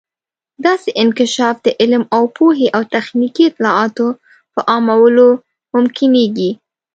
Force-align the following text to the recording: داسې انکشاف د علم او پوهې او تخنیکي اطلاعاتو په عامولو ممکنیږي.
داسې 0.65 0.89
انکشاف 1.03 1.55
د 1.65 1.67
علم 1.81 2.03
او 2.15 2.23
پوهې 2.37 2.67
او 2.75 2.81
تخنیکي 2.95 3.43
اطلاعاتو 3.49 4.07
په 4.53 4.59
عامولو 4.73 5.29
ممکنیږي. 5.75 6.51